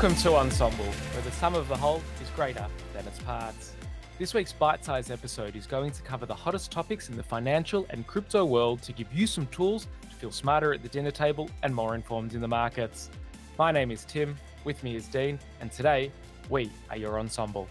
Welcome 0.00 0.22
to 0.22 0.36
Ensemble, 0.36 0.84
where 0.84 1.22
the 1.22 1.32
sum 1.32 1.56
of 1.56 1.66
the 1.66 1.76
whole 1.76 2.00
is 2.22 2.30
greater 2.36 2.64
than 2.94 3.04
its 3.04 3.18
parts. 3.18 3.74
This 4.16 4.32
week's 4.32 4.52
bite 4.52 4.84
sized 4.84 5.10
episode 5.10 5.56
is 5.56 5.66
going 5.66 5.90
to 5.90 6.02
cover 6.02 6.24
the 6.24 6.36
hottest 6.36 6.70
topics 6.70 7.08
in 7.08 7.16
the 7.16 7.22
financial 7.24 7.84
and 7.90 8.06
crypto 8.06 8.44
world 8.44 8.80
to 8.82 8.92
give 8.92 9.12
you 9.12 9.26
some 9.26 9.48
tools 9.48 9.88
to 10.08 10.14
feel 10.14 10.30
smarter 10.30 10.72
at 10.72 10.84
the 10.84 10.88
dinner 10.88 11.10
table 11.10 11.50
and 11.64 11.74
more 11.74 11.96
informed 11.96 12.34
in 12.34 12.40
the 12.40 12.46
markets. 12.46 13.10
My 13.58 13.72
name 13.72 13.90
is 13.90 14.04
Tim, 14.04 14.36
with 14.62 14.84
me 14.84 14.94
is 14.94 15.08
Dean, 15.08 15.36
and 15.60 15.72
today 15.72 16.12
we 16.48 16.70
are 16.90 16.96
your 16.96 17.18
ensemble. 17.18 17.68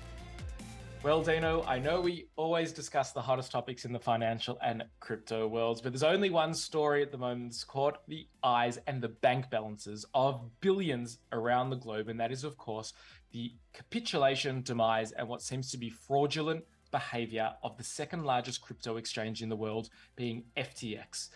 Well, 1.03 1.21
Dino, 1.21 1.63
I 1.63 1.79
know 1.79 2.01
we 2.01 2.27
always 2.35 2.73
discuss 2.73 3.11
the 3.11 3.21
hottest 3.21 3.51
topics 3.51 3.85
in 3.85 3.93
the 3.93 3.99
financial 3.99 4.57
and 4.61 4.83
crypto 4.99 5.47
worlds, 5.47 5.79
but 5.79 5.93
there's 5.93 6.03
only 6.03 6.29
one 6.29 6.53
story 6.53 7.01
at 7.01 7.11
the 7.11 7.17
moment 7.17 7.51
that's 7.51 7.63
caught 7.63 7.99
the 8.07 8.27
eyes 8.43 8.77
and 8.87 9.01
the 9.01 9.07
bank 9.07 9.49
balances 9.49 10.05
of 10.13 10.41
billions 10.59 11.19
around 11.31 11.69
the 11.69 11.77
globe, 11.77 12.09
and 12.09 12.19
that 12.19 12.31
is, 12.31 12.43
of 12.43 12.57
course, 12.57 12.93
the 13.31 13.53
capitulation, 13.73 14.63
demise, 14.63 15.11
and 15.11 15.29
what 15.29 15.41
seems 15.41 15.71
to 15.71 15.77
be 15.77 15.89
fraudulent 15.89 16.65
behavior 16.91 17.53
of 17.63 17.77
the 17.77 17.83
second 17.83 18.25
largest 18.25 18.61
crypto 18.61 18.97
exchange 18.97 19.41
in 19.41 19.49
the 19.49 19.55
world, 19.55 19.89
being 20.15 20.45
FTX. 20.57 21.29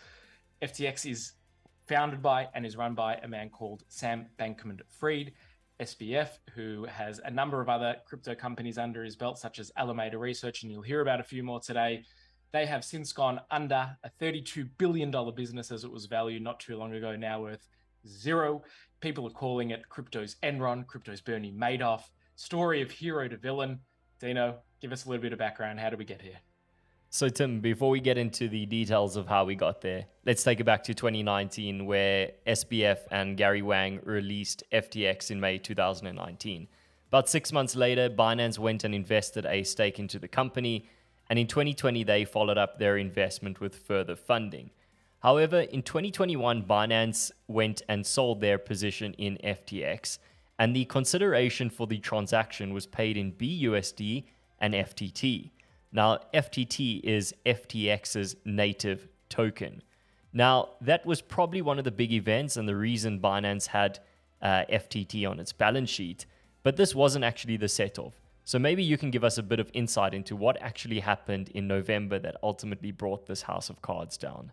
FTX 0.60 1.10
is 1.10 1.32
founded 1.86 2.20
by 2.20 2.48
and 2.54 2.66
is 2.66 2.76
run 2.76 2.94
by 2.94 3.14
a 3.16 3.28
man 3.28 3.48
called 3.48 3.84
Sam 3.88 4.26
Bankman 4.38 4.80
Fried 4.88 5.32
SBF, 5.82 6.28
who 6.54 6.86
has 6.86 7.20
a 7.24 7.30
number 7.30 7.60
of 7.60 7.68
other 7.68 7.96
crypto 8.06 8.34
companies 8.34 8.78
under 8.78 9.02
his 9.02 9.16
belt, 9.16 9.38
such 9.38 9.58
as 9.58 9.72
Alameda 9.76 10.16
Research, 10.16 10.62
and 10.62 10.70
you'll 10.70 10.82
hear 10.82 11.00
about 11.00 11.20
a 11.20 11.24
few 11.24 11.42
more 11.42 11.60
today. 11.60 12.04
They 12.52 12.66
have 12.66 12.84
since 12.84 13.12
gone 13.12 13.40
under 13.50 13.96
a 14.04 14.10
$32 14.20 14.68
billion 14.78 15.10
business 15.34 15.72
as 15.72 15.84
it 15.84 15.90
was 15.90 16.06
valued 16.06 16.42
not 16.42 16.60
too 16.60 16.76
long 16.76 16.94
ago, 16.94 17.16
now 17.16 17.40
worth 17.40 17.66
zero. 18.06 18.62
People 19.00 19.26
are 19.26 19.30
calling 19.30 19.70
it 19.70 19.88
crypto's 19.88 20.36
Enron, 20.42 20.86
crypto's 20.86 21.20
Bernie 21.20 21.52
Madoff. 21.52 22.02
Story 22.36 22.80
of 22.82 22.90
hero 22.90 23.26
to 23.26 23.36
villain. 23.36 23.80
Dino, 24.20 24.58
give 24.80 24.92
us 24.92 25.04
a 25.04 25.08
little 25.08 25.22
bit 25.22 25.32
of 25.32 25.38
background. 25.38 25.80
How 25.80 25.90
did 25.90 25.98
we 25.98 26.04
get 26.04 26.22
here? 26.22 26.38
So, 27.14 27.28
Tim, 27.28 27.60
before 27.60 27.90
we 27.90 28.00
get 28.00 28.16
into 28.16 28.48
the 28.48 28.64
details 28.64 29.18
of 29.18 29.28
how 29.28 29.44
we 29.44 29.54
got 29.54 29.82
there, 29.82 30.06
let's 30.24 30.42
take 30.42 30.60
it 30.60 30.64
back 30.64 30.82
to 30.84 30.94
2019, 30.94 31.84
where 31.84 32.30
SBF 32.46 33.00
and 33.10 33.36
Gary 33.36 33.60
Wang 33.60 34.00
released 34.02 34.62
FTX 34.72 35.30
in 35.30 35.38
May 35.38 35.58
2019. 35.58 36.68
About 37.08 37.28
six 37.28 37.52
months 37.52 37.76
later, 37.76 38.08
Binance 38.08 38.58
went 38.58 38.84
and 38.84 38.94
invested 38.94 39.44
a 39.44 39.62
stake 39.62 39.98
into 39.98 40.18
the 40.18 40.26
company, 40.26 40.88
and 41.28 41.38
in 41.38 41.46
2020, 41.46 42.02
they 42.02 42.24
followed 42.24 42.56
up 42.56 42.78
their 42.78 42.96
investment 42.96 43.60
with 43.60 43.76
further 43.76 44.16
funding. 44.16 44.70
However, 45.18 45.60
in 45.60 45.82
2021, 45.82 46.62
Binance 46.62 47.30
went 47.46 47.82
and 47.90 48.06
sold 48.06 48.40
their 48.40 48.56
position 48.56 49.12
in 49.18 49.36
FTX, 49.44 50.16
and 50.58 50.74
the 50.74 50.86
consideration 50.86 51.68
for 51.68 51.86
the 51.86 51.98
transaction 51.98 52.72
was 52.72 52.86
paid 52.86 53.18
in 53.18 53.32
BUSD 53.32 54.24
and 54.58 54.72
FTT. 54.72 55.50
Now, 55.92 56.18
FTT 56.32 57.02
is 57.04 57.34
FTX's 57.44 58.36
native 58.44 59.08
token. 59.28 59.82
Now, 60.32 60.70
that 60.80 61.04
was 61.04 61.20
probably 61.20 61.60
one 61.60 61.78
of 61.78 61.84
the 61.84 61.90
big 61.90 62.12
events 62.12 62.56
and 62.56 62.66
the 62.66 62.76
reason 62.76 63.20
Binance 63.20 63.66
had 63.66 63.98
uh, 64.40 64.64
FTT 64.72 65.28
on 65.28 65.38
its 65.38 65.52
balance 65.52 65.90
sheet, 65.90 66.24
but 66.62 66.76
this 66.76 66.94
wasn't 66.94 67.24
actually 67.24 67.58
the 67.58 67.68
set 67.68 67.98
off. 67.98 68.14
So 68.44 68.58
maybe 68.58 68.82
you 68.82 68.98
can 68.98 69.10
give 69.10 69.22
us 69.22 69.38
a 69.38 69.42
bit 69.42 69.60
of 69.60 69.70
insight 69.72 70.14
into 70.14 70.34
what 70.34 70.60
actually 70.60 71.00
happened 71.00 71.50
in 71.50 71.68
November 71.68 72.18
that 72.18 72.36
ultimately 72.42 72.90
brought 72.90 73.26
this 73.26 73.42
house 73.42 73.70
of 73.70 73.82
cards 73.82 74.16
down. 74.16 74.52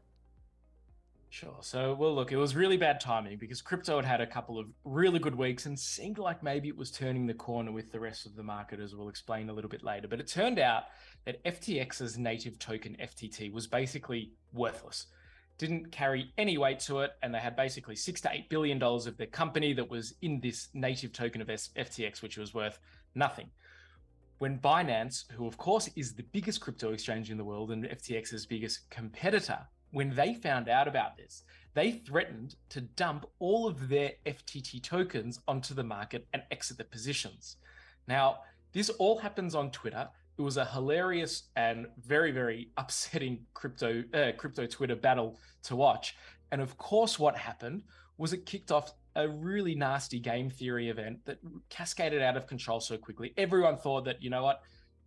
Sure. 1.31 1.57
So, 1.61 1.93
well, 1.93 2.15
look, 2.15 2.31
it 2.31 2.37
was 2.37 2.55
really 2.55 2.75
bad 2.75 2.99
timing 2.99 3.37
because 3.37 3.61
crypto 3.61 3.97
had 3.97 4.05
had 4.05 4.19
a 4.19 4.25
couple 4.25 4.57
of 4.57 4.65
really 4.83 5.19
good 5.19 5.35
weeks 5.35 5.67
and 5.67 5.77
seemed 5.77 6.17
like 6.17 6.41
maybe 6.41 6.67
it 6.69 6.75
was 6.75 6.89
turning 6.89 7.27
the 7.27 7.35
corner 7.35 7.71
with 7.71 7.91
the 7.91 7.99
rest 7.99 8.25
of 8.25 8.35
the 8.35 8.41
market, 8.41 8.79
as 8.79 8.95
we'll 8.95 9.09
explain 9.09 9.47
a 9.47 9.53
little 9.53 9.69
bit 9.69 9.83
later. 9.83 10.07
But 10.07 10.19
it 10.19 10.27
turned 10.27 10.57
out 10.57 10.85
that 11.25 11.43
FTX's 11.45 12.17
native 12.17 12.57
token, 12.57 12.97
FTT, 12.99 13.53
was 13.53 13.67
basically 13.67 14.33
worthless. 14.53 15.05
Didn't 15.59 15.91
carry 15.91 16.33
any 16.39 16.57
weight 16.57 16.79
to 16.81 17.01
it. 17.01 17.11
And 17.21 17.33
they 17.33 17.39
had 17.39 17.55
basically 17.55 17.95
six 17.95 18.21
to 18.21 18.31
eight 18.31 18.49
billion 18.49 18.79
dollars 18.79 19.05
of 19.05 19.15
their 19.17 19.27
company 19.27 19.73
that 19.73 19.87
was 19.87 20.15
in 20.23 20.39
this 20.39 20.69
native 20.73 21.13
token 21.13 21.41
of 21.43 21.47
FTX, 21.47 22.23
which 22.23 22.37
was 22.37 22.55
worth 22.55 22.79
nothing. 23.13 23.51
When 24.39 24.57
Binance, 24.57 25.29
who 25.33 25.45
of 25.45 25.57
course 25.57 25.89
is 25.95 26.15
the 26.15 26.23
biggest 26.23 26.59
crypto 26.59 26.91
exchange 26.91 27.29
in 27.29 27.37
the 27.37 27.43
world 27.43 27.69
and 27.69 27.83
FTX's 27.83 28.47
biggest 28.47 28.89
competitor, 28.89 29.59
when 29.91 30.15
they 30.15 30.33
found 30.33 30.69
out 30.69 30.87
about 30.87 31.17
this, 31.17 31.43
they 31.73 31.91
threatened 31.91 32.55
to 32.69 32.81
dump 32.81 33.25
all 33.39 33.67
of 33.67 33.89
their 33.89 34.13
FTT 34.25 34.81
tokens 34.83 35.39
onto 35.47 35.73
the 35.73 35.83
market 35.83 36.27
and 36.33 36.43
exit 36.51 36.77
the 36.77 36.83
positions. 36.83 37.57
Now, 38.07 38.39
this 38.73 38.89
all 38.89 39.19
happens 39.19 39.55
on 39.55 39.71
Twitter. 39.71 40.09
It 40.37 40.41
was 40.41 40.57
a 40.57 40.65
hilarious 40.65 41.43
and 41.55 41.87
very, 42.05 42.31
very 42.31 42.69
upsetting 42.77 43.45
crypto 43.53 44.03
uh, 44.13 44.31
crypto 44.37 44.65
Twitter 44.65 44.95
battle 44.95 45.37
to 45.63 45.75
watch. 45.75 46.15
And 46.51 46.61
of 46.61 46.77
course, 46.77 47.19
what 47.19 47.37
happened 47.37 47.83
was 48.17 48.33
it 48.33 48.45
kicked 48.45 48.71
off 48.71 48.93
a 49.15 49.27
really 49.27 49.75
nasty 49.75 50.19
game 50.19 50.49
theory 50.49 50.89
event 50.89 51.19
that 51.25 51.39
cascaded 51.69 52.21
out 52.21 52.37
of 52.37 52.47
control 52.47 52.79
so 52.79 52.97
quickly. 52.97 53.33
Everyone 53.37 53.77
thought 53.77 54.05
that, 54.05 54.21
you 54.21 54.29
know 54.29 54.43
what, 54.43 54.61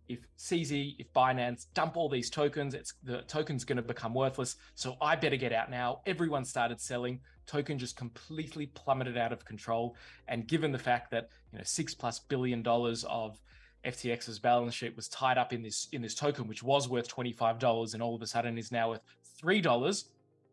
if 0.07 0.19
CZ, 0.37 0.95
if 0.99 1.11
Binance 1.13 1.67
dump 1.73 1.95
all 1.97 2.09
these 2.09 2.29
tokens, 2.29 2.73
it's 2.73 2.93
the 3.03 3.21
token's 3.21 3.63
going 3.63 3.77
to 3.77 3.83
become 3.83 4.13
worthless. 4.13 4.57
So 4.75 4.95
I 5.01 5.15
better 5.15 5.37
get 5.37 5.53
out 5.53 5.71
now. 5.71 6.01
Everyone 6.05 6.45
started 6.45 6.79
selling. 6.81 7.19
Token 7.45 7.77
just 7.77 7.95
completely 7.95 8.67
plummeted 8.67 9.17
out 9.17 9.31
of 9.33 9.45
control. 9.45 9.95
And 10.27 10.47
given 10.47 10.71
the 10.71 10.79
fact 10.79 11.11
that 11.11 11.29
you 11.51 11.57
know 11.57 11.63
six 11.63 11.93
plus 11.93 12.19
billion 12.19 12.63
dollars 12.63 13.05
of 13.09 13.39
FTX's 13.85 14.39
balance 14.39 14.73
sheet 14.73 14.95
was 14.95 15.07
tied 15.07 15.37
up 15.37 15.53
in 15.53 15.61
this 15.61 15.87
in 15.91 16.01
this 16.01 16.15
token, 16.15 16.47
which 16.47 16.63
was 16.63 16.87
worth 16.87 17.07
twenty 17.07 17.31
five 17.31 17.59
dollars, 17.59 17.93
and 17.93 18.03
all 18.03 18.15
of 18.15 18.21
a 18.21 18.27
sudden 18.27 18.57
is 18.57 18.71
now 18.71 18.89
worth 18.89 19.01
three 19.37 19.61
dollars. 19.61 20.05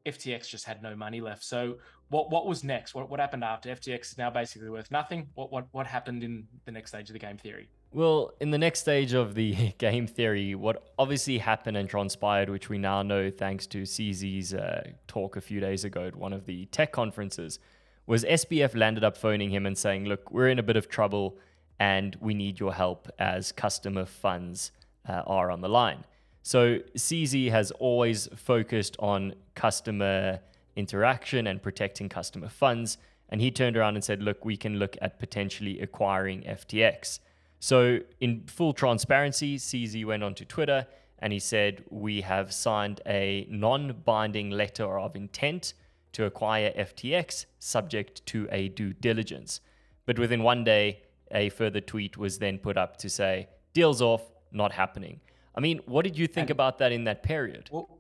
FTX 0.07 0.49
just 0.49 0.65
had 0.65 0.83
no 0.83 0.97
money 0.97 1.21
left. 1.21 1.45
So 1.45 1.77
what 2.09 2.31
what 2.31 2.47
was 2.47 2.65
next? 2.65 2.95
What 2.95 3.09
what 3.09 3.21
happened 3.21 3.45
after 3.45 3.71
FTX 3.71 4.13
is 4.13 4.19
now 4.19 4.31
basically 4.31 4.71
worth 4.71 4.91
nothing? 4.91 5.29
What 5.35 5.53
what 5.53 5.67
what 5.73 5.87
happened 5.87 6.23
in 6.23 6.47
the 6.65 6.73
next 6.73 6.91
stage 6.91 7.09
of 7.09 7.13
the 7.13 7.19
game 7.19 7.37
theory? 7.37 7.69
Well, 7.93 8.35
in 8.41 8.53
the 8.53 8.59
next 8.59 8.81
stage 8.81 9.15
of 9.15 9.35
the 9.35 9.73
game 9.79 10.07
theory, 10.07 10.55
what 10.55 10.93
obviously 10.97 11.39
happened 11.39 11.77
and 11.77 11.89
transpired, 11.89 12.49
which 12.49 12.69
we 12.69 12.79
now 12.79 13.03
know 13.03 13.31
thanks 13.31 13.67
to 13.69 13.83
CZ's 13.83 14.55
uh, 14.55 14.91
talk 15.09 15.37
a 15.37 15.41
few 15.41 15.59
days 15.59 15.85
ago 15.85 16.07
at 16.07 16.15
one 16.15 16.33
of 16.33 16.47
the 16.47 16.67
tech 16.67 16.93
conferences, 16.93 17.59
was 18.07 18.25
SBF 18.25 18.77
landed 18.77 19.03
up 19.03 19.17
phoning 19.17 19.51
him 19.51 19.67
and 19.67 19.77
saying, 19.77 20.05
Look, 20.05 20.31
we're 20.31 20.49
in 20.49 20.59
a 20.59 20.63
bit 20.63 20.77
of 20.77 20.89
trouble 20.89 21.37
and 21.81 22.17
we 22.21 22.33
need 22.33 22.61
your 22.61 22.75
help 22.75 23.09
as 23.19 23.51
customer 23.51 24.05
funds 24.05 24.71
uh, 25.09 25.23
are 25.27 25.51
on 25.51 25.61
the 25.61 25.69
line. 25.69 26.05
So 26.43 26.79
CZ 26.97 27.51
has 27.51 27.71
always 27.73 28.29
focused 28.37 28.97
on 29.01 29.35
customer 29.55 30.41
interaction 30.77 31.47
and 31.47 31.61
protecting 31.61 32.09
customer 32.09 32.49
funds. 32.49 32.99
And 33.29 33.41
he 33.41 33.51
turned 33.51 33.77
around 33.77 33.97
and 33.97 34.05
said, 34.05 34.23
Look, 34.23 34.45
we 34.45 34.57
can 34.57 34.79
look 34.79 34.97
at 35.03 35.19
potentially 35.19 35.81
acquiring 35.81 36.43
FTX. 36.43 37.19
So, 37.61 38.01
in 38.21 38.45
full 38.47 38.73
transparency, 38.73 39.59
CZ 39.59 40.07
went 40.07 40.23
onto 40.23 40.47
Twitter 40.47 40.87
and 41.19 41.31
he 41.33 41.39
said, 41.39 41.85
We 41.91 42.23
have 42.23 42.53
signed 42.53 43.03
a 43.07 43.47
non 43.51 44.03
binding 44.05 44.51
letter 44.51 44.99
of 44.99 45.15
intent 45.15 45.75
to 46.13 46.25
acquire 46.25 46.73
FTX, 46.73 47.45
subject 47.59 48.25
to 48.27 48.49
a 48.51 48.69
due 48.69 48.95
diligence. 48.95 49.61
But 50.07 50.19
within 50.19 50.43
one 50.43 50.65
day, 50.65 51.03
a 51.31 51.51
further 51.51 51.83
tweet 51.83 52.17
was 52.17 52.39
then 52.39 52.59
put 52.59 52.79
up 52.79 52.97
to 52.97 53.11
say, 53.11 53.49
Deals 53.75 54.01
off, 54.01 54.23
not 54.51 54.73
happening. 54.73 55.21
I 55.55 55.61
mean, 55.61 55.81
what 55.85 56.03
did 56.05 56.19
you 56.19 56.27
think 56.27 56.47
and, 56.47 56.53
about 56.53 56.79
that 56.79 56.93
in 56.93 57.05
that 57.05 57.23
period? 57.23 57.69
Well, 57.71 57.99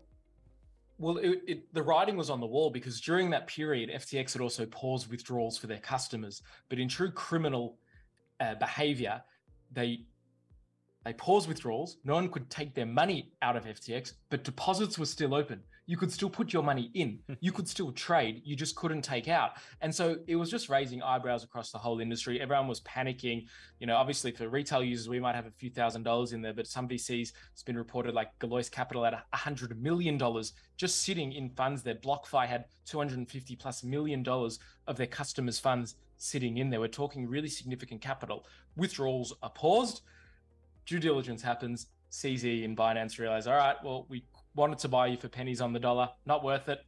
well 0.98 1.18
it, 1.18 1.42
it, 1.46 1.74
the 1.74 1.82
writing 1.82 2.16
was 2.16 2.30
on 2.30 2.40
the 2.40 2.46
wall 2.46 2.70
because 2.70 2.98
during 2.98 3.28
that 3.30 3.46
period, 3.46 3.90
FTX 3.90 4.32
had 4.32 4.40
also 4.40 4.64
paused 4.64 5.10
withdrawals 5.10 5.58
for 5.58 5.66
their 5.66 5.78
customers. 5.78 6.42
But 6.70 6.78
in 6.78 6.88
true 6.88 7.10
criminal 7.10 7.76
uh, 8.40 8.54
behavior, 8.54 9.22
they 9.70 10.04
they 11.04 11.14
paused 11.14 11.48
withdrawals. 11.48 11.96
No 12.04 12.14
one 12.14 12.28
could 12.28 12.50
take 12.50 12.74
their 12.74 12.86
money 12.86 13.32
out 13.40 13.56
of 13.56 13.64
FTX, 13.64 14.12
but 14.28 14.44
deposits 14.44 14.98
were 14.98 15.06
still 15.06 15.34
open. 15.34 15.62
You 15.86 15.96
could 15.96 16.12
still 16.12 16.28
put 16.28 16.52
your 16.52 16.62
money 16.62 16.90
in. 16.94 17.20
Hmm. 17.26 17.34
You 17.40 17.52
could 17.52 17.66
still 17.66 17.90
trade. 17.92 18.42
You 18.44 18.54
just 18.54 18.76
couldn't 18.76 19.02
take 19.02 19.26
out. 19.26 19.52
And 19.80 19.94
so 19.94 20.18
it 20.26 20.36
was 20.36 20.50
just 20.50 20.68
raising 20.68 21.02
eyebrows 21.02 21.42
across 21.42 21.72
the 21.72 21.78
whole 21.78 22.00
industry. 22.00 22.40
Everyone 22.40 22.68
was 22.68 22.82
panicking. 22.82 23.46
You 23.80 23.86
know, 23.86 23.96
obviously 23.96 24.30
for 24.30 24.48
retail 24.48 24.84
users, 24.84 25.08
we 25.08 25.18
might 25.18 25.34
have 25.34 25.46
a 25.46 25.50
few 25.50 25.70
thousand 25.70 26.02
dollars 26.02 26.32
in 26.32 26.42
there, 26.42 26.52
but 26.52 26.66
some 26.66 26.86
VCs, 26.86 27.32
it's 27.52 27.62
been 27.62 27.78
reported 27.78 28.14
like 28.14 28.38
Galois 28.38 28.70
Capital 28.70 29.02
had 29.02 29.14
a 29.14 29.36
hundred 29.36 29.82
million 29.82 30.18
dollars 30.18 30.52
just 30.76 31.02
sitting 31.02 31.32
in 31.32 31.48
funds 31.50 31.82
there. 31.82 31.94
BlockFi 31.94 32.46
had 32.46 32.66
250 32.84 33.56
plus 33.56 33.82
million 33.82 34.22
dollars 34.22 34.58
of 34.86 34.96
their 34.96 35.06
customers' 35.06 35.58
funds 35.58 35.96
sitting 36.20 36.58
in 36.58 36.70
there. 36.70 36.80
We're 36.80 36.88
talking 36.88 37.26
really 37.26 37.48
significant 37.48 38.00
capital. 38.00 38.46
Withdrawals 38.76 39.34
are 39.42 39.50
paused, 39.50 40.02
due 40.86 40.98
diligence 40.98 41.42
happens. 41.42 41.86
CZ 42.10 42.64
and 42.64 42.76
Binance 42.76 43.18
realize, 43.18 43.46
all 43.46 43.56
right, 43.56 43.76
well, 43.84 44.06
we 44.08 44.24
wanted 44.54 44.78
to 44.80 44.88
buy 44.88 45.06
you 45.06 45.16
for 45.16 45.28
pennies 45.28 45.60
on 45.60 45.72
the 45.72 45.78
dollar, 45.78 46.10
not 46.26 46.42
worth 46.42 46.68
it. 46.68 46.80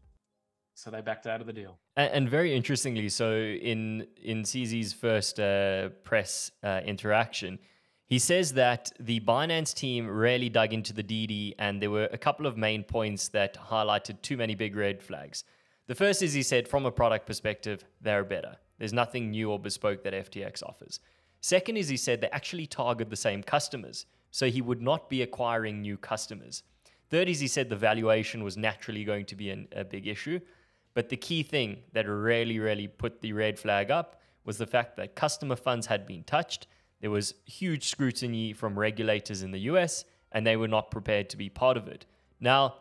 So 0.74 0.90
they 0.90 1.00
backed 1.00 1.26
out 1.26 1.40
of 1.40 1.46
the 1.46 1.52
deal. 1.52 1.78
And, 1.96 2.28
very 2.28 2.54
interestingly, 2.54 3.08
so 3.10 3.34
in 3.34 4.06
in 4.22 4.42
CZ's 4.42 4.94
first 4.94 5.38
uh, 5.38 5.90
press 6.02 6.50
uh, 6.62 6.80
interaction, 6.84 7.58
he 8.06 8.18
says 8.18 8.54
that 8.54 8.90
the 8.98 9.20
Binance 9.20 9.74
team 9.74 10.08
rarely 10.08 10.48
dug 10.48 10.72
into 10.72 10.94
the 10.94 11.02
DD, 11.02 11.54
and 11.58 11.80
there 11.80 11.90
were 11.90 12.08
a 12.10 12.18
couple 12.18 12.46
of 12.46 12.56
main 12.56 12.84
points 12.84 13.28
that 13.28 13.56
highlighted 13.70 14.22
too 14.22 14.38
many 14.38 14.54
big 14.54 14.74
red 14.74 15.02
flags. 15.02 15.44
The 15.88 15.94
first 15.94 16.22
is 16.22 16.32
he 16.32 16.42
said, 16.42 16.68
from 16.68 16.86
a 16.86 16.90
product 16.90 17.26
perspective, 17.26 17.84
they're 18.00 18.24
better. 18.24 18.56
There's 18.82 18.92
nothing 18.92 19.30
new 19.30 19.52
or 19.52 19.60
bespoke 19.60 20.02
that 20.02 20.12
FTX 20.12 20.60
offers. 20.64 20.98
Second 21.40 21.76
is 21.76 21.88
he 21.88 21.96
said 21.96 22.20
they 22.20 22.30
actually 22.30 22.66
target 22.66 23.10
the 23.10 23.14
same 23.16 23.40
customers, 23.40 24.06
so 24.32 24.48
he 24.48 24.60
would 24.60 24.82
not 24.82 25.08
be 25.08 25.22
acquiring 25.22 25.80
new 25.80 25.96
customers. 25.96 26.64
Third 27.08 27.28
is 27.28 27.38
he 27.38 27.46
said 27.46 27.68
the 27.68 27.76
valuation 27.76 28.42
was 28.42 28.56
naturally 28.56 29.04
going 29.04 29.26
to 29.26 29.36
be 29.36 29.50
an, 29.50 29.68
a 29.70 29.84
big 29.84 30.08
issue. 30.08 30.40
But 30.94 31.10
the 31.10 31.16
key 31.16 31.44
thing 31.44 31.76
that 31.92 32.08
really, 32.08 32.58
really 32.58 32.88
put 32.88 33.20
the 33.20 33.32
red 33.32 33.56
flag 33.56 33.92
up 33.92 34.20
was 34.44 34.58
the 34.58 34.66
fact 34.66 34.96
that 34.96 35.14
customer 35.14 35.54
funds 35.54 35.86
had 35.86 36.04
been 36.04 36.24
touched 36.24 36.66
there 37.02 37.10
was 37.10 37.34
huge 37.46 37.88
scrutiny 37.88 38.52
from 38.52 38.78
regulators 38.78 39.42
in 39.42 39.50
the 39.50 39.58
US, 39.72 40.04
and 40.30 40.46
they 40.46 40.56
were 40.56 40.68
not 40.68 40.90
prepared 40.90 41.28
to 41.30 41.36
be 41.36 41.50
part 41.50 41.76
of 41.76 41.88
it. 41.88 42.06
Now, 42.40 42.76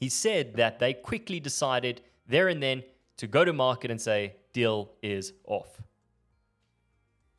he 0.00 0.08
said 0.08 0.54
that 0.54 0.78
they 0.78 0.94
quickly 0.94 1.40
decided 1.40 2.00
there 2.26 2.48
and 2.48 2.62
then 2.62 2.84
to 3.18 3.26
go 3.26 3.44
to 3.44 3.52
market 3.52 3.90
and 3.90 4.00
say, 4.00 4.36
deal 4.52 4.92
is 5.02 5.32
off. 5.44 5.80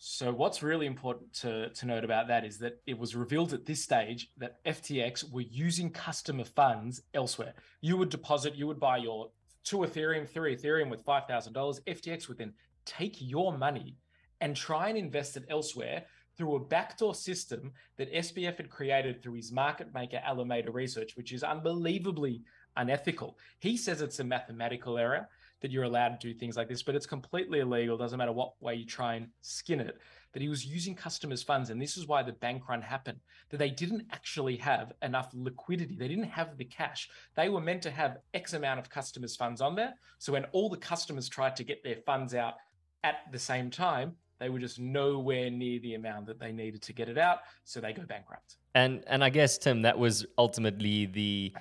So, 0.01 0.31
what's 0.31 0.63
really 0.63 0.85
important 0.85 1.33
to, 1.41 1.69
to 1.69 1.85
note 1.85 2.05
about 2.05 2.29
that 2.29 2.45
is 2.45 2.57
that 2.59 2.79
it 2.87 2.97
was 2.97 3.17
revealed 3.17 3.51
at 3.51 3.65
this 3.65 3.83
stage 3.83 4.29
that 4.37 4.63
FTX 4.63 5.29
were 5.29 5.41
using 5.41 5.89
customer 5.91 6.45
funds 6.45 7.01
elsewhere. 7.13 7.53
You 7.81 7.97
would 7.97 8.09
deposit, 8.09 8.55
you 8.55 8.65
would 8.67 8.79
buy 8.79 8.97
your 8.97 9.29
two 9.65 9.79
Ethereum, 9.79 10.27
three 10.27 10.55
Ethereum 10.55 10.89
with 10.89 11.05
$5,000. 11.05 11.51
FTX 11.85 12.29
would 12.29 12.37
then 12.37 12.53
take 12.85 13.17
your 13.19 13.57
money 13.57 13.97
and 14.39 14.55
try 14.55 14.87
and 14.87 14.97
invest 14.97 15.35
it 15.35 15.43
elsewhere 15.49 16.05
through 16.37 16.55
a 16.55 16.59
backdoor 16.59 17.13
system 17.13 17.73
that 17.97 18.13
SBF 18.13 18.55
had 18.55 18.69
created 18.69 19.21
through 19.21 19.33
his 19.33 19.51
market 19.51 19.93
maker 19.93 20.21
Alameda 20.23 20.71
Research, 20.71 21.17
which 21.17 21.33
is 21.33 21.43
unbelievably 21.43 22.41
unethical. 22.77 23.37
He 23.59 23.75
says 23.75 24.01
it's 24.01 24.19
a 24.19 24.23
mathematical 24.23 24.97
error 24.97 25.27
that 25.61 25.71
you're 25.71 25.83
allowed 25.83 26.19
to 26.19 26.27
do 26.27 26.33
things 26.33 26.55
like 26.55 26.67
this, 26.67 26.83
but 26.83 26.95
it's 26.95 27.05
completely 27.05 27.59
illegal. 27.59 27.97
Doesn't 27.97 28.17
matter 28.17 28.31
what 28.31 28.53
way 28.61 28.75
you 28.75 28.85
try 28.85 29.15
and 29.15 29.27
skin 29.41 29.79
it. 29.79 29.97
That 30.33 30.41
he 30.41 30.49
was 30.49 30.65
using 30.65 30.93
customers' 30.93 31.41
funds, 31.41 31.69
and 31.71 31.81
this 31.81 31.97
is 31.97 32.05
why 32.05 32.21
the 32.21 32.33
bank 32.33 32.69
run 32.69 32.81
happened. 32.81 33.19
That 33.49 33.57
they 33.57 33.71
didn't 33.71 34.05
actually 34.11 34.57
have 34.57 34.93
enough 35.01 35.29
liquidity. 35.33 35.95
They 35.95 36.07
didn't 36.07 36.25
have 36.25 36.57
the 36.57 36.65
cash. 36.65 37.09
They 37.35 37.49
were 37.49 37.61
meant 37.61 37.81
to 37.83 37.91
have 37.91 38.17
X 38.33 38.53
amount 38.53 38.79
of 38.79 38.89
customers' 38.89 39.35
funds 39.35 39.59
on 39.59 39.75
there. 39.75 39.95
So 40.19 40.33
when 40.33 40.45
all 40.51 40.69
the 40.69 40.77
customers 40.77 41.27
tried 41.27 41.55
to 41.55 41.63
get 41.63 41.83
their 41.83 41.97
funds 42.05 42.35
out 42.35 42.55
at 43.03 43.15
the 43.31 43.39
same 43.39 43.71
time, 43.71 44.15
they 44.39 44.49
were 44.49 44.59
just 44.59 44.79
nowhere 44.79 45.49
near 45.49 45.79
the 45.79 45.95
amount 45.95 46.25
that 46.27 46.39
they 46.39 46.51
needed 46.51 46.81
to 46.83 46.93
get 46.93 47.09
it 47.09 47.17
out, 47.17 47.39
so 47.63 47.81
they 47.81 47.93
go 47.93 48.03
bankrupt. 48.03 48.55
And 48.75 49.03
and 49.07 49.23
I 49.23 49.29
guess 49.29 49.57
Tim, 49.57 49.81
that 49.81 49.97
was 49.97 50.25
ultimately 50.37 51.07
the 51.07 51.53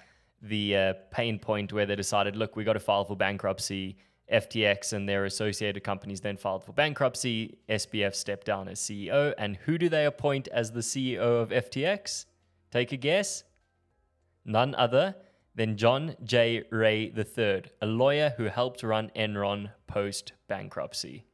the 0.42 0.76
uh, 0.76 0.92
pain 1.10 1.38
point 1.38 1.72
where 1.72 1.86
they 1.86 1.96
decided, 1.96 2.36
look, 2.36 2.56
we 2.56 2.64
got 2.64 2.74
to 2.74 2.80
file 2.80 3.04
for 3.04 3.16
bankruptcy. 3.16 3.96
FTX 4.32 4.92
and 4.92 5.08
their 5.08 5.24
associated 5.24 5.82
companies 5.82 6.20
then 6.20 6.36
filed 6.36 6.62
for 6.62 6.72
bankruptcy. 6.72 7.58
SBF 7.68 8.14
stepped 8.14 8.46
down 8.46 8.68
as 8.68 8.78
CEO. 8.78 9.32
And 9.38 9.56
who 9.56 9.78
do 9.78 9.88
they 9.88 10.04
appoint 10.04 10.48
as 10.48 10.70
the 10.70 10.80
CEO 10.80 11.18
of 11.18 11.48
FTX? 11.48 12.26
Take 12.70 12.92
a 12.92 12.96
guess. 12.96 13.44
None 14.44 14.74
other 14.74 15.14
than 15.54 15.76
John 15.76 16.14
J. 16.22 16.64
Ray 16.70 17.12
III, 17.16 17.64
a 17.80 17.86
lawyer 17.86 18.34
who 18.36 18.44
helped 18.44 18.82
run 18.82 19.10
Enron 19.16 19.70
post 19.86 20.32
bankruptcy. 20.46 21.24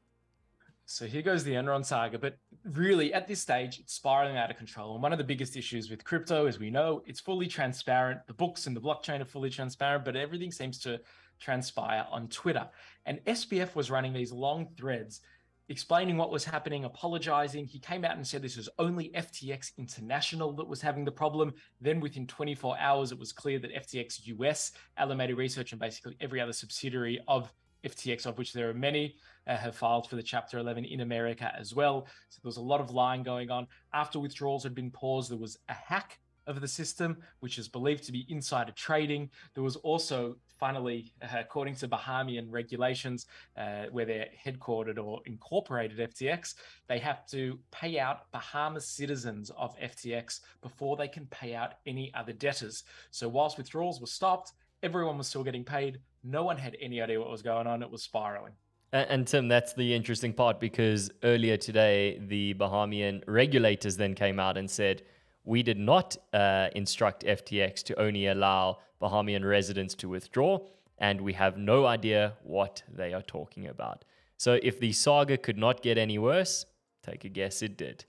So 0.86 1.06
here 1.06 1.22
goes 1.22 1.44
the 1.44 1.52
Enron 1.52 1.84
saga, 1.84 2.18
but 2.18 2.36
really 2.64 3.14
at 3.14 3.26
this 3.26 3.40
stage, 3.40 3.78
it's 3.78 3.94
spiraling 3.94 4.36
out 4.36 4.50
of 4.50 4.58
control. 4.58 4.94
And 4.94 5.02
one 5.02 5.12
of 5.12 5.18
the 5.18 5.24
biggest 5.24 5.56
issues 5.56 5.90
with 5.90 6.04
crypto, 6.04 6.46
as 6.46 6.58
we 6.58 6.70
know, 6.70 7.02
it's 7.06 7.20
fully 7.20 7.46
transparent. 7.46 8.20
The 8.26 8.34
books 8.34 8.66
and 8.66 8.76
the 8.76 8.80
blockchain 8.80 9.20
are 9.20 9.26
fully 9.26 9.48
transparent, 9.48 10.04
but 10.04 10.14
everything 10.14 10.52
seems 10.52 10.78
to 10.80 11.00
transpire 11.40 12.06
on 12.10 12.28
Twitter. 12.28 12.68
And 13.06 13.18
SBF 13.24 13.74
was 13.74 13.90
running 13.90 14.12
these 14.12 14.30
long 14.30 14.68
threads 14.76 15.20
explaining 15.68 16.16
what 16.16 16.30
was 16.30 16.44
happening, 16.44 16.84
apologizing. 16.84 17.64
He 17.64 17.78
came 17.78 18.04
out 18.04 18.16
and 18.16 18.26
said 18.26 18.42
this 18.42 18.56
was 18.56 18.68
only 18.78 19.10
FTX 19.14 19.72
International 19.78 20.52
that 20.52 20.68
was 20.68 20.82
having 20.82 21.04
the 21.04 21.12
problem. 21.12 21.54
Then 21.80 22.00
within 22.00 22.26
24 22.26 22.78
hours, 22.78 23.12
it 23.12 23.18
was 23.18 23.32
clear 23.32 23.58
that 23.60 23.74
FTX 23.74 24.26
US, 24.26 24.72
Alameda 24.98 25.34
Research, 25.34 25.72
and 25.72 25.80
basically 25.80 26.16
every 26.20 26.40
other 26.40 26.52
subsidiary 26.52 27.20
of 27.28 27.50
FTX, 27.84 28.26
of 28.26 28.38
which 28.38 28.52
there 28.52 28.68
are 28.68 28.74
many, 28.74 29.16
uh, 29.46 29.56
have 29.56 29.76
filed 29.76 30.08
for 30.08 30.16
the 30.16 30.22
Chapter 30.22 30.58
11 30.58 30.84
in 30.84 31.00
America 31.00 31.52
as 31.58 31.74
well. 31.74 32.06
So 32.28 32.40
there 32.42 32.48
was 32.48 32.56
a 32.56 32.62
lot 32.62 32.80
of 32.80 32.90
lying 32.90 33.22
going 33.22 33.50
on. 33.50 33.66
After 33.92 34.18
withdrawals 34.18 34.62
had 34.62 34.74
been 34.74 34.90
paused, 34.90 35.30
there 35.30 35.38
was 35.38 35.58
a 35.68 35.74
hack 35.74 36.18
of 36.46 36.60
the 36.60 36.68
system, 36.68 37.16
which 37.40 37.58
is 37.58 37.68
believed 37.68 38.04
to 38.04 38.12
be 38.12 38.26
insider 38.28 38.72
trading. 38.72 39.30
There 39.54 39.62
was 39.62 39.76
also, 39.76 40.36
finally, 40.58 41.12
uh, 41.22 41.38
according 41.38 41.76
to 41.76 41.88
Bahamian 41.88 42.46
regulations, 42.50 43.26
uh, 43.56 43.84
where 43.90 44.04
they're 44.04 44.28
headquartered 44.44 45.02
or 45.02 45.20
incorporated 45.26 45.98
FTX, 45.98 46.54
they 46.86 46.98
have 46.98 47.26
to 47.28 47.58
pay 47.70 47.98
out 47.98 48.30
Bahamas 48.32 48.86
citizens 48.86 49.50
of 49.56 49.78
FTX 49.78 50.40
before 50.60 50.96
they 50.96 51.08
can 51.08 51.26
pay 51.26 51.54
out 51.54 51.74
any 51.86 52.12
other 52.14 52.32
debtors. 52.32 52.84
So, 53.10 53.28
whilst 53.28 53.56
withdrawals 53.56 54.00
were 54.00 54.06
stopped, 54.06 54.52
everyone 54.84 55.16
was 55.18 55.26
still 55.26 55.42
getting 55.42 55.64
paid. 55.64 55.98
No 56.22 56.44
one 56.44 56.58
had 56.58 56.76
any 56.80 57.00
idea 57.00 57.18
what 57.18 57.30
was 57.30 57.42
going 57.42 57.66
on. 57.66 57.82
It 57.82 57.90
was 57.90 58.02
spiraling. 58.02 58.52
And, 58.92 59.06
and, 59.10 59.26
Tim, 59.26 59.48
that's 59.48 59.72
the 59.72 59.94
interesting 59.94 60.32
part 60.32 60.60
because 60.60 61.10
earlier 61.24 61.56
today, 61.56 62.20
the 62.28 62.54
Bahamian 62.54 63.22
regulators 63.26 63.96
then 63.96 64.14
came 64.14 64.38
out 64.38 64.56
and 64.56 64.70
said, 64.70 65.02
we 65.44 65.62
did 65.62 65.78
not 65.78 66.16
uh, 66.32 66.68
instruct 66.74 67.24
FTX 67.24 67.82
to 67.84 67.98
only 68.00 68.26
allow 68.28 68.78
Bahamian 69.00 69.44
residents 69.44 69.94
to 69.96 70.08
withdraw, 70.08 70.58
and 70.98 71.20
we 71.20 71.32
have 71.32 71.58
no 71.58 71.86
idea 71.86 72.34
what 72.42 72.82
they 72.90 73.12
are 73.12 73.22
talking 73.22 73.66
about. 73.66 74.04
So 74.36 74.58
if 74.62 74.80
the 74.80 74.92
saga 74.92 75.36
could 75.36 75.58
not 75.58 75.82
get 75.82 75.98
any 75.98 76.18
worse, 76.18 76.64
take 77.02 77.24
a 77.24 77.28
guess 77.28 77.62
it 77.62 77.76
did. 77.76 78.04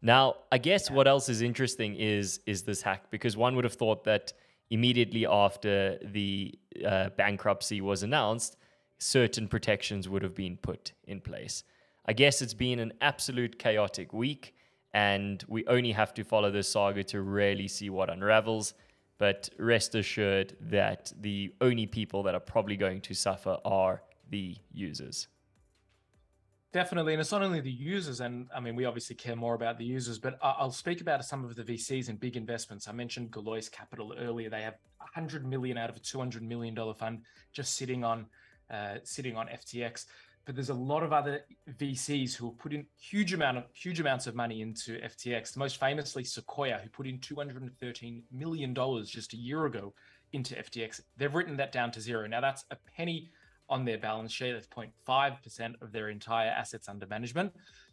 Now, 0.00 0.36
I 0.52 0.58
guess 0.58 0.88
yeah. 0.88 0.96
what 0.96 1.08
else 1.08 1.28
is 1.28 1.42
interesting 1.42 1.96
is 1.96 2.38
is 2.46 2.62
this 2.62 2.82
hack 2.82 3.10
because 3.10 3.36
one 3.36 3.56
would 3.56 3.64
have 3.64 3.74
thought 3.74 4.04
that 4.04 4.32
immediately 4.70 5.26
after 5.26 5.98
the 6.02 6.58
uh, 6.86 7.10
bankruptcy 7.10 7.80
was 7.80 8.02
announced, 8.02 8.56
certain 8.98 9.48
protections 9.48 10.08
would 10.08 10.22
have 10.22 10.34
been 10.34 10.56
put 10.56 10.92
in 11.04 11.20
place. 11.20 11.64
I 12.06 12.12
guess 12.12 12.42
it's 12.42 12.54
been 12.54 12.78
an 12.78 12.92
absolute 13.00 13.58
chaotic 13.58 14.12
week, 14.12 14.54
and 14.92 15.44
we 15.48 15.66
only 15.66 15.92
have 15.92 16.14
to 16.14 16.24
follow 16.24 16.50
this 16.50 16.68
saga 16.68 17.04
to 17.04 17.20
really 17.20 17.68
see 17.68 17.90
what 17.90 18.10
unravels. 18.10 18.74
But 19.18 19.50
rest 19.58 19.94
assured 19.94 20.56
that 20.60 21.12
the 21.20 21.52
only 21.60 21.86
people 21.86 22.22
that 22.22 22.34
are 22.34 22.40
probably 22.40 22.76
going 22.76 23.00
to 23.02 23.14
suffer 23.14 23.58
are 23.64 24.02
the 24.30 24.56
users. 24.72 25.28
Definitely. 26.70 27.14
And 27.14 27.20
it's 27.20 27.32
not 27.32 27.42
only 27.42 27.60
the 27.60 27.70
users, 27.70 28.20
and 28.20 28.46
I 28.54 28.60
mean, 28.60 28.76
we 28.76 28.84
obviously 28.84 29.16
care 29.16 29.36
more 29.36 29.54
about 29.54 29.78
the 29.78 29.86
users, 29.86 30.18
but 30.18 30.38
I'll 30.42 30.70
speak 30.70 31.00
about 31.00 31.24
some 31.24 31.42
of 31.42 31.56
the 31.56 31.62
VCs 31.62 32.10
and 32.10 32.20
big 32.20 32.36
investments. 32.36 32.88
I 32.88 32.92
mentioned 32.92 33.30
Galois 33.30 33.70
Capital 33.70 34.14
earlier. 34.18 34.50
They 34.50 34.62
have 34.62 34.76
100 34.98 35.46
million 35.46 35.78
out 35.78 35.88
of 35.88 35.96
a 35.96 36.00
$200 36.00 36.42
million 36.42 36.76
fund 36.94 37.22
just 37.52 37.76
sitting 37.76 38.04
on 38.04 38.26
uh, 38.70 38.96
sitting 39.02 39.34
on 39.34 39.46
FTX. 39.48 40.04
But 40.44 40.54
there's 40.54 40.68
a 40.68 40.74
lot 40.74 41.02
of 41.02 41.12
other 41.12 41.40
VCs 41.78 42.34
who 42.34 42.50
have 42.50 42.58
put 42.58 42.74
in 42.74 42.84
huge 42.98 43.32
amount 43.32 43.58
of 43.58 43.64
huge 43.72 44.00
amounts 44.00 44.26
of 44.26 44.34
money 44.34 44.60
into 44.60 44.98
FTX. 45.00 45.56
Most 45.56 45.80
famously 45.80 46.24
Sequoia, 46.24 46.80
who 46.82 46.90
put 46.90 47.06
in 47.06 47.18
213 47.18 48.22
million 48.30 48.74
dollars 48.74 49.08
just 49.08 49.32
a 49.32 49.36
year 49.36 49.64
ago 49.64 49.94
into 50.32 50.54
FTX. 50.54 51.00
They've 51.16 51.34
written 51.34 51.56
that 51.56 51.72
down 51.72 51.90
to 51.92 52.00
zero. 52.00 52.26
Now 52.26 52.42
that's 52.42 52.64
a 52.70 52.76
penny 52.94 53.30
on 53.68 53.84
their 53.84 53.98
balance 53.98 54.32
sheet. 54.32 54.52
That's 54.52 54.66
0.5% 54.66 55.82
of 55.82 55.92
their 55.92 56.08
entire 56.08 56.48
assets 56.48 56.88
under 56.88 57.06
management. 57.06 57.52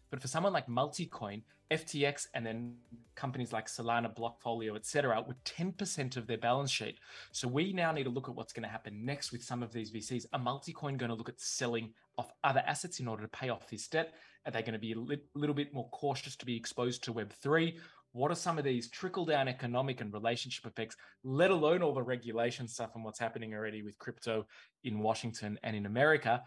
But 0.10 0.22
for 0.22 0.28
someone 0.28 0.54
like 0.54 0.68
Multicoin, 0.68 1.42
FTX 1.72 2.28
and 2.34 2.46
then 2.46 2.76
companies 3.16 3.52
like 3.52 3.68
Solana, 3.68 4.16
Blockfolio, 4.16 4.76
etc., 4.76 5.24
with 5.28 5.44
10% 5.44 6.16
of 6.16 6.28
their 6.28 6.38
balance 6.38 6.72
sheet. 6.72 7.00
So 7.32 7.48
we 7.48 7.74
now 7.74 7.92
need 7.92 8.04
to 8.04 8.10
look 8.10 8.30
at 8.30 8.36
what's 8.36 8.54
going 8.54 8.64
to 8.64 8.70
happen 8.70 9.04
next 9.04 9.32
with 9.32 9.44
some 9.44 9.64
of 9.64 9.74
these 9.74 9.92
VCs. 9.92 10.26
Are 10.34 10.40
Multicoin 10.40 10.98
going 10.98 11.10
to 11.10 11.16
look 11.16 11.30
at 11.30 11.40
selling 11.40 11.94
off 12.18 12.32
other 12.44 12.64
assets 12.68 13.00
in 13.00 13.08
order 13.08 13.24
to 13.24 13.30
pay 13.30 13.50
off 13.50 13.68
this 13.68 13.88
debt? 13.88 14.14
Are 14.46 14.52
they 14.52 14.62
going 14.62 14.74
to 14.74 14.80
be 14.80 14.92
a 14.92 15.00
li- 15.00 15.22
little 15.34 15.56
bit 15.56 15.74
more 15.74 15.90
cautious 15.90 16.36
to 16.36 16.46
be 16.46 16.56
exposed 16.56 17.04
to 17.06 17.14
Web3? 17.14 17.78
What 18.16 18.32
are 18.32 18.36
some 18.36 18.58
of 18.58 18.64
these 18.64 18.90
trickle 18.90 19.26
down 19.26 19.50
economic 19.50 20.00
and 20.00 20.14
relationship 20.14 20.66
effects, 20.66 20.96
let 21.26 21.52
alone 21.52 21.84
all 21.84 21.94
the 21.94 22.02
regulation 22.02 22.66
stuff 22.66 22.92
and 22.96 23.04
what's 23.04 23.20
happening 23.20 23.54
already 23.54 23.82
with 23.84 24.00
crypto 24.00 24.46
in 24.86 25.00
Washington 25.00 25.60
and 25.64 25.76
in 25.76 25.86
America? 25.86 26.42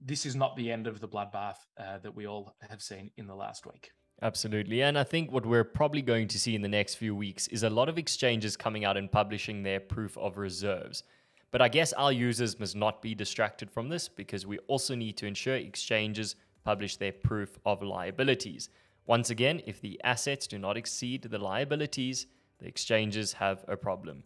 This 0.00 0.24
is 0.24 0.34
not 0.34 0.56
the 0.56 0.72
end 0.72 0.86
of 0.86 1.00
the 1.00 1.08
bloodbath 1.08 1.56
uh, 1.78 1.98
that 1.98 2.14
we 2.16 2.26
all 2.26 2.56
have 2.66 2.80
seen 2.80 3.10
in 3.18 3.26
the 3.26 3.34
last 3.34 3.66
week. 3.66 3.90
Absolutely. 4.22 4.82
And 4.82 4.98
I 4.98 5.04
think 5.04 5.30
what 5.30 5.44
we're 5.44 5.64
probably 5.64 6.00
going 6.00 6.28
to 6.28 6.38
see 6.38 6.54
in 6.54 6.62
the 6.62 6.68
next 6.68 6.94
few 6.94 7.14
weeks 7.14 7.46
is 7.48 7.62
a 7.62 7.68
lot 7.68 7.90
of 7.90 7.98
exchanges 7.98 8.56
coming 8.56 8.86
out 8.86 8.96
and 8.96 9.12
publishing 9.12 9.62
their 9.62 9.80
proof 9.80 10.16
of 10.16 10.38
reserves. 10.38 11.02
But 11.50 11.60
I 11.60 11.68
guess 11.68 11.92
our 11.92 12.12
users 12.12 12.58
must 12.58 12.74
not 12.74 13.02
be 13.02 13.14
distracted 13.14 13.70
from 13.70 13.90
this 13.90 14.08
because 14.08 14.46
we 14.46 14.60
also 14.60 14.94
need 14.94 15.18
to 15.18 15.26
ensure 15.26 15.56
exchanges 15.56 16.36
publish 16.64 16.96
their 16.96 17.12
proof 17.12 17.58
of 17.66 17.82
liabilities. 17.82 18.70
Once 19.06 19.30
again, 19.30 19.60
if 19.66 19.80
the 19.80 20.00
assets 20.04 20.46
do 20.46 20.58
not 20.58 20.76
exceed 20.76 21.22
the 21.22 21.38
liabilities, 21.38 22.26
the 22.58 22.66
exchanges 22.66 23.32
have 23.34 23.64
a 23.68 23.76
problem. 23.76 24.22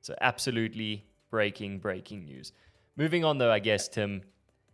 So, 0.00 0.14
absolutely 0.20 1.04
breaking, 1.30 1.78
breaking 1.78 2.24
news. 2.24 2.52
Moving 2.96 3.24
on, 3.24 3.38
though, 3.38 3.52
I 3.52 3.58
guess, 3.60 3.88
Tim. 3.88 4.22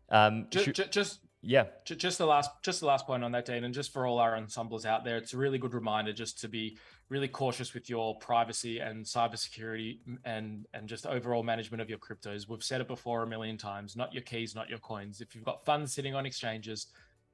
Um, 0.09 0.47
just, 0.51 0.77
sh- 0.77 0.89
just 0.91 1.21
yeah. 1.43 1.65
Just 1.85 2.17
the 2.19 2.27
last, 2.27 2.51
just 2.63 2.81
the 2.81 2.87
last 2.87 3.07
point 3.07 3.23
on 3.23 3.33
that, 3.33 3.45
Dean, 3.45 3.65
and 3.65 3.75
just 3.75 3.93
for 3.93 4.07
all 4.07 4.19
our 4.19 4.37
ensemblers 4.37 4.87
out 4.87 5.05
there, 5.05 5.19
it's 5.19 5.35
a 5.35 5.37
really 5.37 5.59
good 5.59 5.75
reminder 5.75 6.13
just 6.13 6.41
to 6.41 6.49
be 6.49 6.79
really 7.11 7.29
cautious 7.29 7.75
with 7.75 7.91
your 7.91 8.17
privacy 8.17 8.79
and 8.79 9.05
cybersecurity 9.05 9.99
and 10.25 10.67
and 10.73 10.89
just 10.89 11.07
overall 11.07 11.43
management 11.43 11.83
of 11.83 11.91
your 11.91 11.99
cryptos. 11.99 12.49
We've 12.49 12.65
said 12.65 12.81
it 12.81 12.89
before 12.89 13.23
a 13.23 13.27
million 13.27 13.59
times: 13.59 13.95
not 13.95 14.15
your 14.15 14.23
keys, 14.23 14.55
not 14.55 14.71
your 14.71 14.79
coins. 14.79 15.21
If 15.21 15.35
you've 15.35 15.45
got 15.45 15.65
funds 15.67 15.93
sitting 15.93 16.15
on 16.15 16.25
exchanges, 16.25 16.87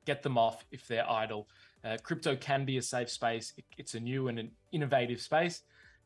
get 0.07 0.23
them 0.23 0.37
off 0.37 0.65
if 0.73 0.89
they're 0.89 1.09
idle. 1.09 1.49
Uh, 1.85 1.97
crypto 2.03 2.37
can 2.37 2.65
be 2.65 2.77
a 2.77 2.83
safe 2.83 3.11
space. 3.11 3.53
It, 3.57 3.65
it's 3.79 3.95
a 3.95 4.01
new 4.01 4.29
and 4.29 4.39
an 4.39 4.51
innovative 4.73 5.21
space, 5.21 5.63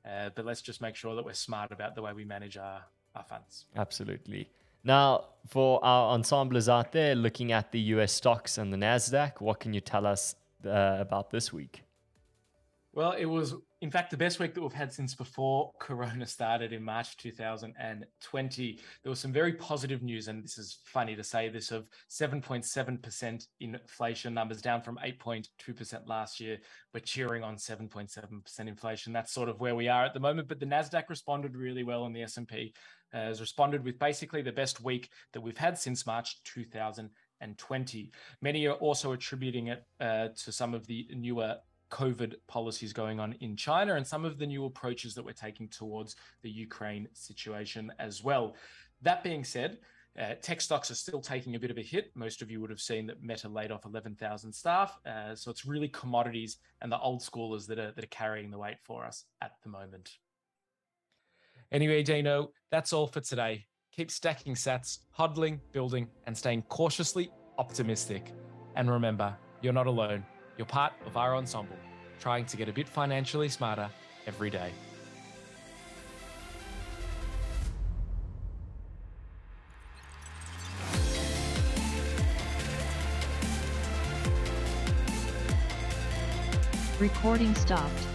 uh, 0.07 0.31
but 0.35 0.45
let's 0.45 0.63
just 0.63 0.81
make 0.81 0.95
sure 0.97 1.15
that 1.15 1.25
we're 1.25 1.33
smart 1.33 1.73
about 1.73 1.95
the 1.95 2.03
way 2.03 2.13
we 2.13 2.25
manage 2.25 2.57
our 2.57 2.83
our 3.15 3.25
funds. 3.25 3.67
Absolutely. 3.77 4.49
Now, 4.83 5.27
for 5.49 5.83
our 5.85 6.15
ensemblers 6.15 6.69
out 6.69 6.93
there 6.93 7.15
looking 7.15 7.53
at 7.53 7.73
the 7.73 7.81
US 7.81 8.13
stocks 8.13 8.59
and 8.59 8.73
the 8.73 8.77
NASDAQ, 8.77 9.41
what 9.41 9.61
can 9.61 9.73
you 9.73 9.81
tell 9.81 10.07
us 10.07 10.35
uh, 10.67 10.97
about 11.01 11.31
this 11.31 11.53
week? 11.53 11.83
Well, 12.95 13.11
it 13.19 13.25
was, 13.25 13.57
in 13.81 13.91
fact, 13.91 14.13
the 14.13 14.17
best 14.17 14.39
week 14.39 14.55
that 14.55 14.61
we've 14.61 14.73
had 14.73 14.93
since 14.93 15.17
before 15.17 15.73
Corona 15.81 16.27
started 16.27 16.73
in 16.73 16.85
March 16.85 17.17
2020. 17.17 18.79
There 19.03 19.11
was 19.11 19.19
some 19.19 19.33
very 19.33 19.55
positive 19.55 20.01
news, 20.01 20.29
and 20.29 20.45
this 20.45 20.59
is 20.59 20.79
funny 20.85 21.17
to 21.17 21.25
say 21.25 21.49
this 21.49 21.73
of 21.73 21.89
7.7% 22.09 23.47
inflation 23.59 24.33
numbers 24.33 24.63
down 24.63 24.81
from 24.81 25.01
8.2% 25.05 26.07
last 26.07 26.39
year. 26.39 26.59
We're 26.93 27.01
cheering 27.01 27.43
on 27.43 27.57
7.7% 27.57 28.61
inflation. 28.61 29.13
That's 29.13 29.33
sort 29.33 29.49
of 29.49 29.59
where 29.59 29.75
we 29.75 29.89
are 29.89 30.05
at 30.05 30.15
the 30.15 30.21
moment. 30.21 30.47
But 30.47 30.61
the 30.61 30.67
Nasdaq 30.67 31.09
responded 31.09 31.57
really 31.57 31.83
well, 31.83 32.05
and 32.05 32.15
the 32.15 32.23
S&P 32.23 32.75
has 33.13 33.41
responded 33.41 33.85
with 33.85 33.99
basically 33.99 34.43
the 34.43 34.53
best 34.53 34.85
week 34.85 35.11
that 35.33 35.41
we've 35.41 35.59
had 35.59 35.77
since 35.77 36.07
March 36.07 36.41
2020. 36.45 38.13
Many 38.41 38.67
are 38.69 38.75
also 38.75 39.11
attributing 39.13 39.67
it 39.67 39.85
uh, 39.99 40.29
to 40.45 40.53
some 40.53 40.75
of 40.75 40.87
the 40.87 41.09
newer 41.13 41.57
COVID 41.95 42.35
policies 42.49 42.93
going 42.93 43.21
on 43.21 43.35
in 43.41 43.55
China 43.57 43.95
and 43.95 44.05
some 44.05 44.25
of 44.25 44.37
the 44.37 44.47
new 44.47 44.65
approaches 44.65 45.15
that 45.15 45.25
we're 45.25 45.33
taking 45.33 45.69
towards 45.69 46.17
the 46.43 46.51
Ukraine 46.51 47.07
situation 47.13 47.93
as 48.01 48.23
well. 48.23 48.57
That 49.03 49.23
being 49.23 49.45
said, 49.45 49.79
uh, 50.21 50.35
tech 50.43 50.61
stocks 50.61 50.91
are 50.91 50.97
still 50.97 51.21
taking 51.21 51.55
a 51.55 51.59
bit 51.59 51.71
of 51.71 51.79
a 51.79 51.83
hit. 51.83 52.11
Most 52.17 52.43
of 52.43 52.51
you 52.51 52.61
would 52.61 52.71
have 52.71 52.81
seen 52.81 53.07
that 53.07 53.23
Meta 53.23 53.49
laid 53.49 53.71
off 53.71 53.85
11,000 53.85 54.53
staff. 54.53 54.99
Uh, 55.07 55.37
so 55.37 55.53
it's 55.53 55.65
really 55.65 55.89
commodities 55.89 56.59
and 56.83 56.91
the 56.91 56.99
old 56.99 57.21
schoolers 57.21 57.67
that 57.69 57.79
are, 57.79 57.93
that 57.93 58.05
are 58.05 58.09
carrying 58.09 58.51
the 58.51 58.59
weight 58.59 58.79
for 58.83 59.05
us 59.05 59.25
at 59.41 59.53
the 59.63 59.71
moment. 59.71 60.11
Anyway, 61.71 62.03
Dino, 62.03 62.51
that's 62.73 62.93
all 62.93 63.07
for 63.07 63.21
today. 63.21 63.67
Keep 63.93 64.11
stacking 64.11 64.55
sats, 64.55 64.99
hodling, 65.17 65.61
building, 65.71 66.09
and 66.27 66.37
staying 66.37 66.63
cautiously 66.63 67.31
optimistic. 67.59 68.33
And 68.75 68.91
remember, 68.91 69.37
you're 69.63 69.73
not 69.73 69.87
alone. 69.87 70.25
You're 70.57 70.67
part 70.67 70.93
of 71.05 71.17
our 71.17 71.35
ensemble, 71.35 71.77
trying 72.21 72.47
to 72.47 72.57
get 72.57 72.69
a 72.69 72.73
bit 72.73 72.89
financially 72.89 73.49
smarter 73.49 73.91
every 74.27 74.51
day. 74.51 74.71
Recording 87.01 87.55
stopped. 87.57 88.14